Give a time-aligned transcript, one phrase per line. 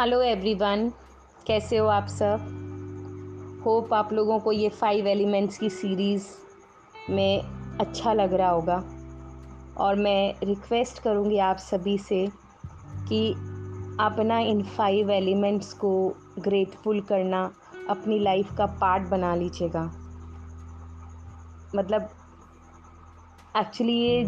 [0.00, 0.92] Hello everyone,
[1.46, 2.40] कैसे हो आप सब?
[3.64, 6.26] होप आप लोगों को ये फाइव एलिमेंट्स की सीरीज़
[7.10, 7.42] में
[7.80, 8.84] अच्छा लग रहा होगा।
[9.76, 12.28] और मैं रिक्वेस्ट करूँगी आप सभी से
[13.08, 13.32] कि
[14.00, 17.52] अपना इन फाइव एलिमेंट्स को ग्रेटफुल करना,
[17.90, 19.84] अपनी लाइफ का पार्ट बना लीजिएगा।
[21.74, 22.08] मतलब
[23.56, 24.24] एक्चुअली ये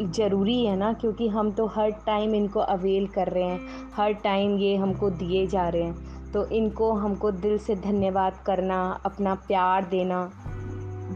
[0.00, 3.60] ज़रूरी है ना, क्योंकि हम तो हर टाइम इनको अवेल कर रहे हैं,
[3.94, 9.00] हर टाइम ये हमको दिए जा रहे हैं। तो इनको हमको दिल से धन्यवाद करना,
[9.04, 10.30] अपना प्यार देना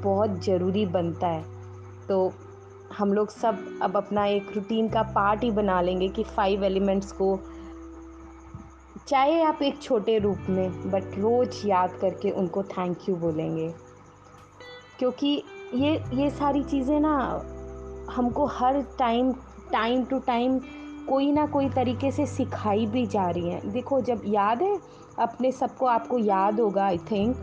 [0.05, 1.45] बहुत ज़रूरी बनता है।
[2.09, 2.33] तो
[2.99, 7.13] हम लोग सब अब अपना एक रूटीन का पार्ट ही बना लेंगे कि फाइव एलिमेंट्स
[7.13, 7.39] को,
[9.09, 13.69] चाहे आप एक छोटे रूप में बट रोज़ याद करके उनको थैंक यू बोलेंगे।
[14.99, 15.43] क्योंकि
[15.75, 17.17] ये ये सारी चीज़ें ना
[18.11, 19.33] हमको हर टाइम
[19.73, 20.59] टाइम टू टाइम
[21.09, 24.79] कोई ना कोई तरीके से सिखाई भी जा रही हैं। देखो, जब याद है,
[25.19, 27.37] अपने सबको आपको याद होगा आई थिंक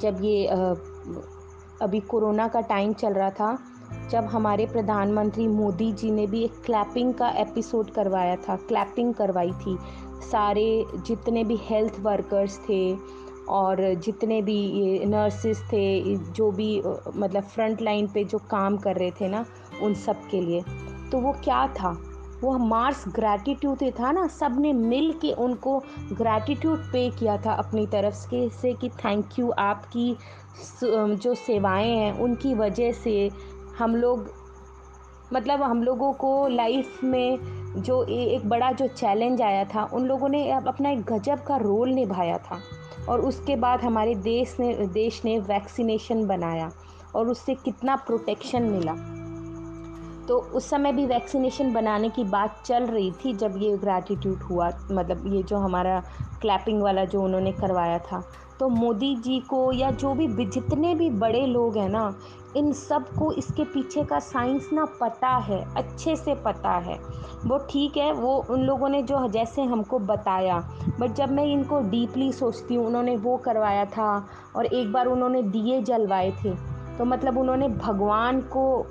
[0.00, 0.46] जब ये
[1.82, 3.58] अभी कोरोना का टाइम चल रहा था,
[4.10, 9.50] जब हमारे प्रधानमंत्री मोदी जी ने भी एक क्लैपिंग का एपिसोड करवाया था क्लैपिंग करवाई
[9.56, 9.76] थी।
[10.22, 12.80] सारे जितने भी हेल्थ वर्कर्स थे
[13.48, 16.82] और जितने भी ये नर्सिस थे जो भी
[17.16, 19.44] मतलब फ्रंट लाइन पे जो काम कर रहे थे ना,
[19.82, 20.62] उन सब के लिए।
[21.12, 21.98] तो वो क्या था?
[22.42, 25.78] वो मार्स ग्रैटिट्यूड था ना। सबने मिल के उनको
[26.12, 30.16] ग्रैटिट्यूड पे किया था अपनी तरफ़ से से कि थैंक यू आपकी
[30.84, 33.30] जो सेवाएँ हैं, उनकी वजह से
[33.78, 34.37] हम लोग
[35.32, 37.38] मतलब हम लोगों को लाइफ में
[37.76, 41.90] जो एक बड़ा जो चैलेंज आया था, उन लोगों ने अपना एक गजब का रोल
[41.90, 42.60] निभाया था।
[43.08, 46.70] और उसके बाद हमारे देश ने देश ने वैक्सीनेशन बनाया
[47.14, 48.94] और उससे कितना प्रोटेक्शन मिला।
[50.26, 54.70] तो उस समय भी वैक्सीनेशन बनाने की बात चल रही थी जब ये ग्रैटिट्यूड हुआ
[54.90, 56.02] मतलब ये जो हमारा
[56.40, 58.24] क्लैपिंग वाला जो उन्होंने करवाया था।
[58.60, 62.14] तो मोदी जी को या जो भी जितने भी बड़े लोग हैं ना,
[62.56, 66.98] इन सबको इसके पीछे का साइंस ना पता है, अच्छे से पता है।
[67.46, 70.58] वो ठीक है, वो उन लोगों ने जो जैसे हमको बताया
[71.00, 75.42] बट जब मैं इनको डीपली सोचती हूँ, उन्होंने वो करवाया था और एक बार उन्होंने
[75.44, 76.54] दिए जलवाए थे
[76.98, 78.86] तो मतलब उन्होंने भगवान को,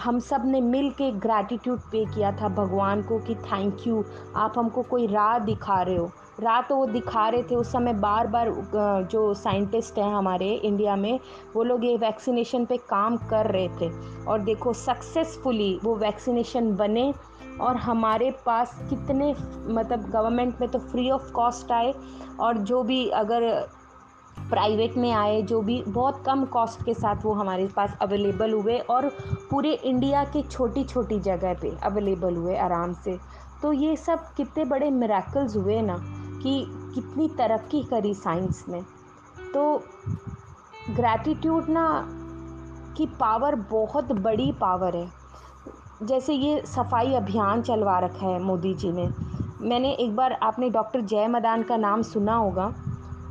[0.00, 4.04] हम सबने मिल के ग्रैटिट्यूड पे किया था, भगवान को कि थैंक यू
[4.36, 7.92] आप हमको कोई राह दिखा रहे हो। राह तो वो दिखा रहे थे, उस समय
[7.92, 8.50] बार बार
[9.12, 11.18] जो साइंटिस्ट हैं हमारे इंडिया में,
[11.56, 13.90] वो लोग ये वैक्सीनेशन पे काम कर रहे थे।
[14.24, 17.12] और देखो, सक्सेसफुली वो वैक्सीनेशन बने
[17.60, 19.34] और हमारे पास कितने
[19.68, 21.94] मतलब गवर्नमेंट में तो फ्री ऑफ़ कॉस्ट आए
[22.40, 23.50] और जो भी अगर
[24.50, 28.78] प्राइवेट में आए, जो भी बहुत कम कॉस्ट के साथ वो हमारे पास अवेलेबल हुए
[28.80, 29.08] और
[29.50, 33.18] पूरे इंडिया के छोटी छोटी जगह पे अवेलेबल हुए आराम से।
[33.62, 35.96] तो ये सब कितने बड़े मेराकल्स हुए ना।
[36.42, 38.82] कि कितनी तरक्की करी साइंस ने।
[39.54, 39.82] तो
[40.90, 41.88] ग्रैटिट्यूड ना
[42.96, 45.08] की पावर बहुत बड़ी पावर है।
[46.02, 49.08] जैसे ये सफ़ाई अभियान चलवा रखा है मोदी जी ने।
[49.60, 52.72] मैंने एक बार आपने डॉक्टर जय मदान का नाम सुना होगा।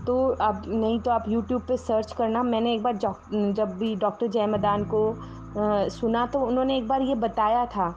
[0.08, 2.98] तो आप नहीं तो आप यूट्यूब पे सर्च करना। मैंने एक बार
[3.34, 5.10] जब भी डॉक्टर जय मदान को
[5.48, 7.90] आ, सुना तो उन्होंने एक बार ये बताया था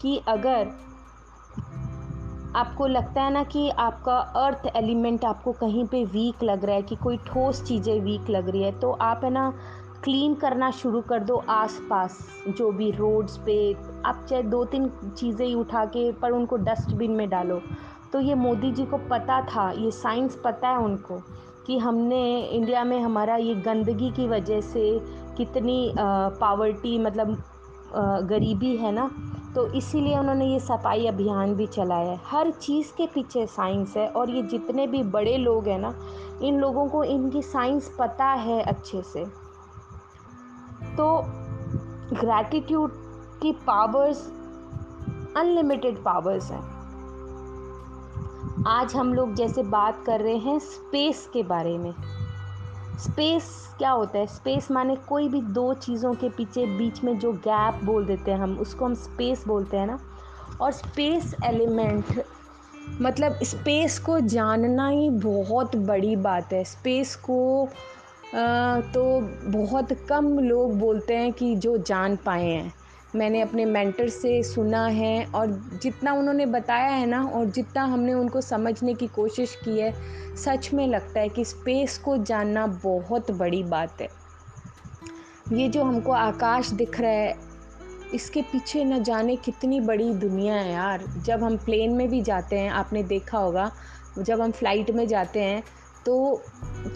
[0.00, 0.68] कि अगर
[2.56, 6.82] आपको लगता है ना कि आपका अर्थ एलिमेंट आपको कहीं पे वीक लग रहा है,
[6.82, 9.52] कि कोई ठोस चीज़ें वीक लग रही है तो आप है ना
[10.04, 13.72] क्लीन करना शुरू कर दो आसपास, जो भी रोड्स पे,
[14.06, 17.60] आप चाहे दो तीन चीज़ें ही उठा के, पर उनको डस्टबिन में डालो।
[18.12, 21.20] तो ये मोदी जी को पता था, ये साइंस पता है उनको,
[21.66, 24.90] कि हमने इंडिया में हमारा ये गंदगी की वजह से
[25.36, 27.36] कितनी पावर्टी मतलब
[28.28, 29.10] गरीबी है ना
[29.54, 34.08] तो इसीलिए उन्होंने ये सफ़ाई अभियान भी चलाया है। हर चीज़ के पीछे साइंस है
[34.08, 35.94] और ये जितने भी बड़े लोग हैं ना,
[36.42, 39.24] इन लोगों को इनकी साइंस पता है अच्छे से।
[40.96, 41.24] तो
[42.20, 42.90] ग्रैटिट्यूड
[43.42, 44.26] की पावर्स
[45.36, 46.78] अनलिमिटेड पावर्स हैं।
[48.66, 51.94] आज हम लोग जैसे बात कर रहे हैं स्पेस के बारे में।
[52.98, 54.26] स्पेस क्या होता है?
[54.26, 58.38] स्पेस माने कोई भी दो चीज़ों के पीछे बीच में जो गैप बोल देते हैं
[58.38, 59.98] हम उसको हम स्पेस बोलते हैं ना।
[60.60, 62.24] और स्पेस एलिमेंट
[63.02, 67.68] मतलब स्पेस को जानना ही बहुत बड़ी बात है। स्पेस को
[68.34, 72.72] आ, तो बहुत कम लोग बोलते हैं कि जो जान पाए हैं।
[73.16, 75.46] मैंने अपने मेंटर से सुना है और
[75.82, 79.92] जितना उन्होंने बताया है ना और जितना हमने उनको समझने की कोशिश की है,
[80.36, 84.08] सच में लगता है कि स्पेस को जानना बहुत बड़ी बात है।
[85.52, 87.36] ये जो हमको आकाश दिख रहा है,
[88.14, 92.58] इसके पीछे न जाने कितनी बड़ी दुनिया है यार। जब हम प्लेन में भी जाते
[92.58, 93.70] हैं, आपने देखा होगा,
[94.18, 95.62] जब हम फ़्लाइट में जाते हैं
[96.06, 96.42] तो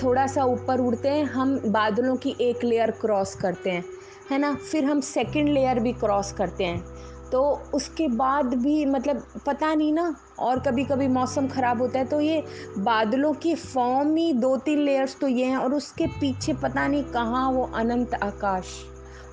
[0.02, 3.84] थोड़ा सा ऊपर उड़ते हैं, हम बादलों की एक लेयर क्रॉस करते हैं।
[4.32, 4.54] है ना?
[4.62, 7.00] फिर हम सेकंड लेयर भी क्रॉस करते हैं।
[7.32, 7.42] तो
[7.74, 12.20] उसके बाद भी मतलब पता नहीं ना, और कभी कभी मौसम ख़राब होता है तो
[12.20, 12.42] ये
[12.78, 17.04] बादलों की फॉर्म ही दो तीन लेयर्स तो ये हैं, और उसके पीछे पता नहीं
[17.04, 18.74] कहाँ वो अनंत आकाश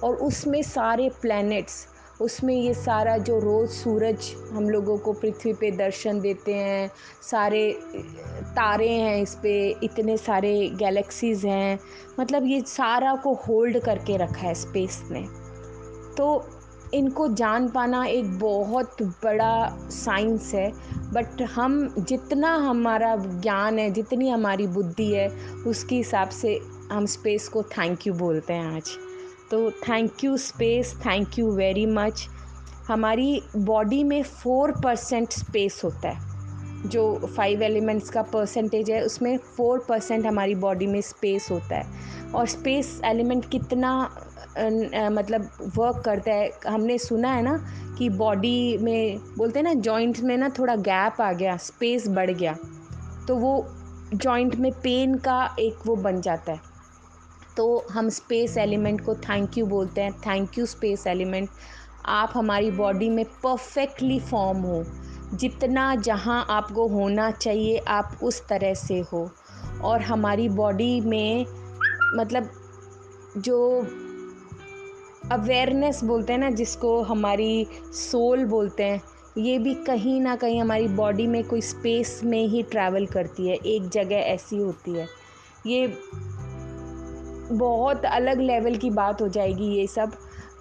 [0.04, 1.86] और उसमें सारे प्लैनेट्स
[2.22, 7.72] उसमें ये सारा जो रोज़ सूरज हम लोगों को पृथ्वी पे दर्शन देते हैं, सारे
[8.56, 11.80] तारे हैं इस पर इतने सारे गैलेक्सीज़ हैं
[12.20, 15.26] मतलब ये सारा को होल्ड करके रखा है स्पेस ने।
[16.18, 16.50] तो
[16.94, 20.72] इनको जान पाना एक बहुत बड़ा साइंस है
[21.14, 25.28] बट हम जितना हमारा ज्ञान है, जितनी हमारी बुद्धि है,
[25.68, 26.60] उसके हिसाब से
[26.92, 28.98] हम स्पेस को थैंक यू बोलते हैं आज।
[29.52, 32.28] तो thank you space thank you very much
[32.88, 36.28] हमारी बॉडी में फोर परसेंट स्पेस होता है।
[36.86, 37.04] जो
[37.38, 42.48] फाइव एलिमेंट्स का परसेंटेज है, उसमें फोर परसेंट हमारी बॉडी में स्पेस होता है। और
[42.48, 43.92] स्पेस एलिमेंट कितना
[45.12, 47.58] मतलब वर्क करता है। हमने सुना है ना
[47.98, 52.32] कि बॉडी में, बोलते हैं ना जॉइंट्स में ना थोड़ा गैप आ गया स्पेस बढ़
[52.32, 52.58] गया।
[53.28, 53.68] तो वो
[54.14, 56.69] जॉइंट में पेन का एक वो बन जाता है।
[57.60, 61.50] तो हम स्पेस एलिमेंट को थैंक यू बोलते हैं। थैंक यू स्पेस एलिमेंट
[62.06, 64.86] आप हमारी बॉडी में परफेक्टली फॉर्म हो।
[65.34, 69.32] जितना जहाँ आपको होना चाहिए, आप उस तरह से हो।
[69.82, 71.46] और हमारी बॉडी में
[72.16, 72.50] मतलब
[73.38, 73.82] जो
[75.32, 79.02] अवेयरनेस बोलते हैं ना, जिसको हमारी सोल बोलते हैं,
[79.38, 83.56] ये भी कहीं ना कहीं हमारी बॉडी में कोई स्पेस में ही ट्रैवल करती है।
[83.56, 85.08] एक जगह ऐसी होती है।
[85.68, 85.98] ये
[87.52, 90.12] बहुत अलग लेवल की बात हो जाएगी ये सब।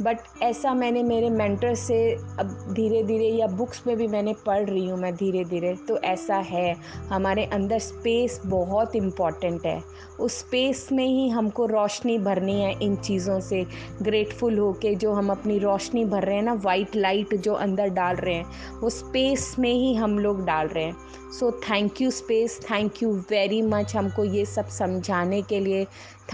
[0.03, 1.99] बट ऐसा मैंने मेरे मेंटर से
[2.39, 5.99] अब धीरे धीरे या बुक्स में भी मैंने पढ़ रही हूँ मैं धीरे धीरे तो
[5.99, 6.75] ऐसा है।
[7.11, 9.81] हमारे अंदर स्पेस बहुत इंपॉर्टेंट है।
[10.21, 13.65] उस स्पेस में ही हमको रोशनी भरनी है इन चीज़ों से।
[14.03, 17.89] ग्रेटफुल हो के जो हम अपनी रोशनी भर रहे हैं ना वाइट लाइट जो अंदर
[17.89, 20.97] डाल रहे हैं, वो स्पेस में ही हम लोग डाल रहे हैं।
[21.39, 25.85] So thank you space thank you very much हमको ये सब समझाने के लिए।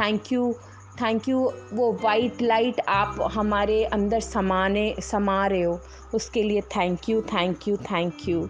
[0.00, 0.54] थैंक यू
[1.02, 5.80] थैंक यू वो वाइट लाइट आप हमारे अंदर समाने, समा रहे हो।
[6.14, 8.48] उसके लिए thank you thank you thank you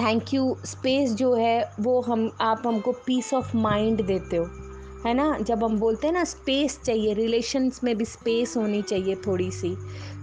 [0.00, 4.46] thank you space जो है, वो हम, आप हमको पीस ऑफ़ माइंड देते हो।
[5.06, 5.38] है ना?
[5.38, 9.76] जब हम बोलते हैं ना स्पेस चाहिए रिलेशन्स में भी स्पेस होनी चाहिए थोड़ी सी।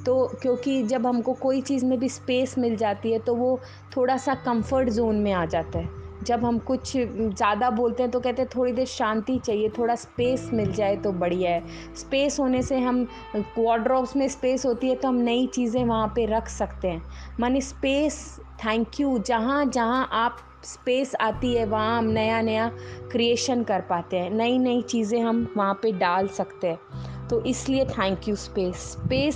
[0.05, 3.59] तो क्योंकि जब हमको कोई चीज़ में भी स्पेस मिल जाती है तो वो
[3.97, 8.19] थोड़ा सा कंफर्ट जोन में आ जाता है। जब हम कुछ ज़्यादा बोलते हैं तो
[8.19, 11.63] कहते हैं थोड़ी देर शांति चाहिए, थोड़ा स्पेस मिल जाए तो बढ़िया है।
[11.95, 16.25] स्पेस होने से हम वार्ड्रॉप्स में स्पेस होती है तो हम नई चीज़ें वहाँ पे
[16.25, 17.01] रख सकते हैं।
[17.39, 22.71] मानी स्पेस थैंक यू जहाँ जहाँ आप स्पेस आती है, वहाँ हम नया नया
[23.11, 27.85] क्रिएशन कर पाते हैं। नई नई चीज़ें हम वहाँ पे डाल सकते हैं। तो इसलिए
[27.87, 29.35] थैंक यू स्पेस स्पेस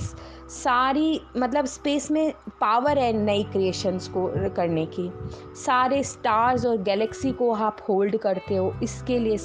[0.51, 5.09] सारी मतलब स्पेस में पावर है नई क्रिएशंस को करने की.
[5.55, 9.37] सारे स्टार्स और गैलेक्सी को आप होल्ड करते हो, इसके लिए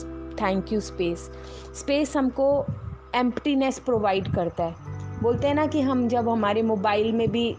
[0.42, 1.30] थैंक यू स्पेस
[1.74, 2.64] स्पेस हमको
[3.14, 4.74] एम्प्टीनेस प्रोवाइड करता है.
[5.22, 7.54] बोलते हैं ना कि हम जब हमारे मोबाइल में भी,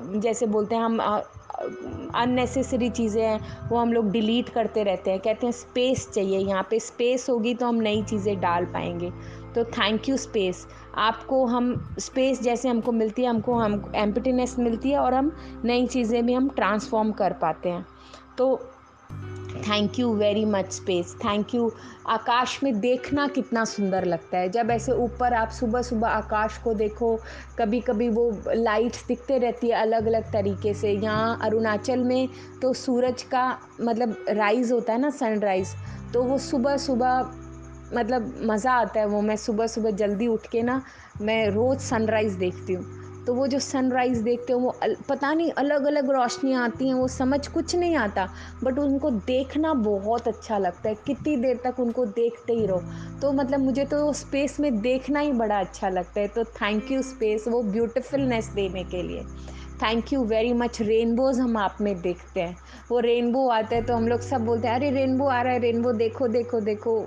[0.00, 0.98] जैसे बोलते हैं हम
[2.14, 5.20] अननेसेसरी चीज़ें हैं, वो हम लोग डिलीट करते रहते हैं.
[5.20, 9.10] कहते हैं स्पेस चाहिए, यहाँ पे स्पेस होगी तो हम नई चीज़ें डाल पाएँगे.
[9.54, 10.66] तो थैंक यू स्पेस
[10.98, 15.32] आपको हम स्पेस जैसे हमको मिलती है, हमको हम एम्पटीनेस मिलती है और हम
[15.64, 17.86] नई चीज़ें भी हम ट्रांसफॉर्म कर पाते हैं।
[18.38, 18.56] तो
[19.60, 21.70] thank you very much space thank you
[22.08, 26.74] आकाश में देखना कितना सुंदर लगता है। जब ऐसे ऊपर आप सुबह सुबह आकाश को
[26.74, 27.14] देखो
[27.58, 32.28] कभी कभी वो लाइट्स दिखते रहती है अलग अलग तरीके से। यहाँ अरुणाचल में
[32.62, 33.46] तो सूरज का
[33.80, 35.74] मतलब राइज़ होता है ना सनराइज़
[36.12, 37.30] तो वो सुबह सुबह
[37.94, 40.82] मतलब मज़ा आता है वो। मैं सुबह सुबह जल्दी उठ के ना
[41.20, 45.50] मैं रोज़ सनराइज़ देखती हूँ। तो वो जो सनराइज़ देखते हो वो अल, पता नहीं
[45.50, 48.28] अलग अलग रोशनियाँ आती हैं वो समझ कुछ नहीं आता।
[48.64, 52.80] बट उनको देखना बहुत अच्छा लगता है। कितनी देर तक उनको देखते ही रहो।
[53.22, 57.02] तो मतलब मुझे तो स्पेस में देखना ही बड़ा अच्छा लगता है। तो थैंक यू
[57.02, 59.24] स्पेस वो ब्यूटिफुलनेस देने के लिए।
[59.82, 62.56] Thank you very much rainbows हम आप में देखते हैं।
[62.90, 65.58] वो रेनबो आता है तो हम लोग सब बोलते हैं अरे रेनबो आ रहा है
[65.58, 67.00] रेनबो देखो देखो देखो।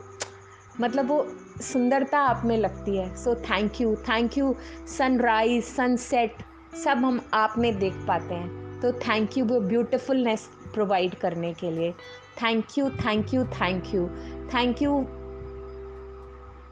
[0.82, 1.26] मतलब वो
[1.62, 4.56] सुंदरता आप में लगती है। So thank you thank you
[4.98, 6.44] sunrise sunset
[6.84, 11.72] सब हम आप में देख पाते हैं। तो थैंक यू वो ब्यूटिफुलनेस प्रोवाइड करने के
[11.72, 11.92] लिए।
[12.44, 14.08] Thank you thank you thank you
[14.54, 15.06] thank you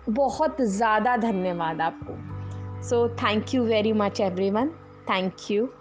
[0.10, 4.70] बहुत ज़्यादा धन्यवाद आपको। So thank you very much everyone
[5.10, 5.80] thank you.